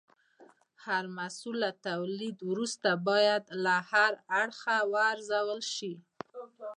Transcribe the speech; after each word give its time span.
هر 0.85 1.03
محصول 1.17 1.55
له 1.63 1.71
تولید 1.87 2.37
وروسته 2.49 2.89
باید 3.07 3.43
له 3.63 3.75
هر 3.91 4.13
اړخه 4.41 4.77
وارزول 4.93 5.61
شي. 5.75 5.93